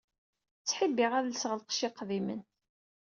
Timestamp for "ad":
1.15-1.25